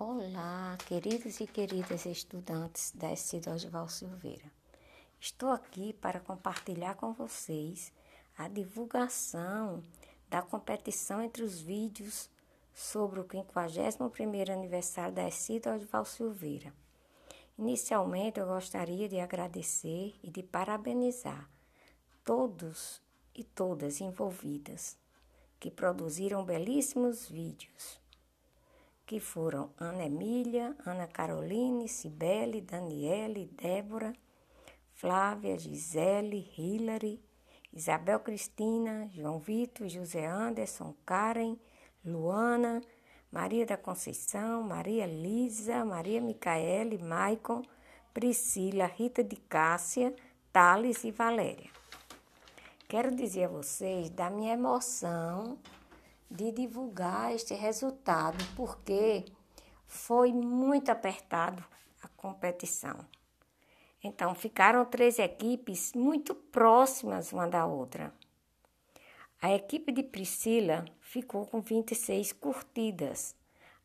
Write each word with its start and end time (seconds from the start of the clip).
Olá, 0.00 0.78
queridos 0.86 1.40
e 1.40 1.46
queridas 1.48 2.06
estudantes 2.06 2.92
da 2.94 3.12
SC 3.16 3.40
Dorival 3.40 3.88
Silveira. 3.88 4.44
Estou 5.18 5.50
aqui 5.50 5.92
para 5.92 6.20
compartilhar 6.20 6.94
com 6.94 7.12
vocês 7.12 7.92
a 8.36 8.46
divulgação 8.46 9.82
da 10.28 10.40
competição 10.40 11.20
entre 11.20 11.42
os 11.42 11.60
vídeos 11.60 12.30
sobre 12.72 13.18
o 13.18 13.24
51º 13.24 14.50
aniversário 14.50 15.12
da 15.12 15.28
SC 15.28 15.58
Dorival 15.58 16.04
Silveira. 16.04 16.72
Inicialmente, 17.58 18.38
eu 18.38 18.46
gostaria 18.46 19.08
de 19.08 19.18
agradecer 19.18 20.14
e 20.22 20.30
de 20.30 20.44
parabenizar 20.44 21.50
todos 22.24 23.02
e 23.34 23.42
todas 23.42 24.00
envolvidas 24.00 24.96
que 25.58 25.72
produziram 25.72 26.44
belíssimos 26.44 27.26
vídeos 27.26 27.98
que 29.08 29.18
foram 29.18 29.70
Ana 29.78 30.04
Emília, 30.04 30.76
Ana 30.84 31.06
Caroline, 31.06 31.88
Cibele, 31.88 32.60
Daniele, 32.60 33.50
Débora, 33.56 34.12
Flávia, 34.92 35.58
Gisele, 35.58 36.52
Hilary, 36.58 37.18
Isabel 37.72 38.20
Cristina, 38.20 39.08
João 39.14 39.38
Vitor, 39.38 39.88
José 39.88 40.26
Anderson, 40.26 40.94
Karen, 41.06 41.58
Luana, 42.04 42.82
Maria 43.32 43.64
da 43.64 43.78
Conceição, 43.78 44.62
Maria 44.62 45.06
Lisa, 45.06 45.86
Maria 45.86 46.20
Micaele, 46.20 46.98
Maicon, 46.98 47.62
Priscila, 48.12 48.84
Rita 48.84 49.24
de 49.24 49.36
Cássia, 49.36 50.14
Thales 50.52 51.02
e 51.04 51.10
Valéria. 51.10 51.70
Quero 52.86 53.16
dizer 53.16 53.44
a 53.44 53.48
vocês 53.48 54.10
da 54.10 54.28
minha 54.28 54.52
emoção 54.52 55.56
de 56.30 56.52
divulgar 56.52 57.34
este 57.34 57.54
resultado, 57.54 58.36
porque 58.54 59.24
foi 59.86 60.32
muito 60.32 60.90
apertado 60.90 61.64
a 62.02 62.08
competição. 62.08 62.98
Então, 64.02 64.34
ficaram 64.34 64.84
três 64.84 65.18
equipes 65.18 65.92
muito 65.94 66.34
próximas 66.34 67.32
uma 67.32 67.48
da 67.48 67.66
outra. 67.66 68.12
A 69.40 69.52
equipe 69.54 69.92
de 69.92 70.02
Priscila 70.02 70.84
ficou 71.00 71.46
com 71.46 71.60
26 71.60 72.32
curtidas. 72.32 73.34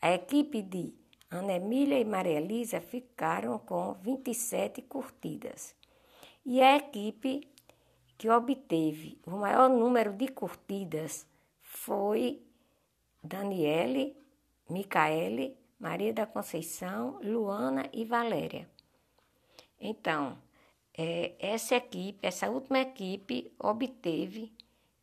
A 0.00 0.12
equipe 0.12 0.60
de 0.62 0.92
Ana 1.30 1.54
Emília 1.54 1.98
e 1.98 2.04
Maria 2.04 2.38
Elisa 2.38 2.80
ficaram 2.80 3.58
com 3.58 3.94
27 3.94 4.82
curtidas. 4.82 5.74
E 6.44 6.62
a 6.62 6.76
equipe 6.76 7.48
que 8.16 8.28
obteve 8.28 9.20
o 9.26 9.32
maior 9.32 9.68
número 9.68 10.12
de 10.12 10.28
curtidas 10.28 11.26
foi 11.76 12.42
Daniele, 13.22 14.16
Micaele, 14.68 15.56
Maria 15.78 16.12
da 16.12 16.26
Conceição, 16.26 17.20
Luana 17.22 17.88
e 17.92 18.04
Valéria. 18.04 18.68
Então, 19.78 20.38
é, 20.96 21.34
essa 21.38 21.76
equipe, 21.76 22.26
essa 22.26 22.48
última 22.48 22.80
equipe, 22.80 23.52
obteve 23.58 24.52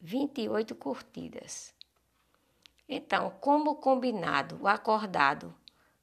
28 0.00 0.74
curtidas. 0.76 1.74
Então, 2.88 3.30
como 3.40 3.74
combinado, 3.76 4.58
o 4.62 4.68
acordado 4.68 5.52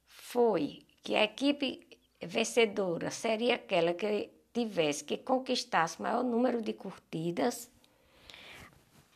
foi 0.06 0.86
que 1.02 1.14
a 1.16 1.24
equipe 1.24 1.98
vencedora 2.20 3.10
seria 3.10 3.54
aquela 3.54 3.94
que 3.94 4.30
tivesse 4.52 5.02
que 5.02 5.16
conquistasse 5.16 6.00
maior 6.00 6.22
número 6.22 6.60
de 6.60 6.72
curtidas 6.72 7.70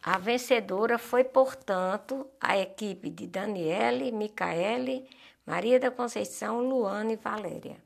a 0.03 0.19
vencedora 0.19 0.99
foi, 0.99 1.23
portanto, 1.23 2.29
a 2.41 2.59
equipe 2.59 3.09
de 3.09 3.29
Daniele, 3.29 4.11
Micaele, 4.11 5.09
Maria 5.47 5.79
da 5.79 5.93
Conceição, 5.93 6.61
Luana 6.61 7.13
e 7.13 7.17
Valéria. 7.17 7.77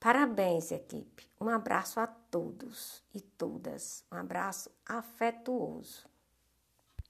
Parabéns, 0.00 0.72
equipe. 0.72 1.28
Um 1.38 1.50
abraço 1.50 2.00
a 2.00 2.06
todos 2.06 3.02
e 3.14 3.20
todas. 3.20 4.04
Um 4.10 4.16
abraço 4.16 4.70
afetuoso. 4.86 6.06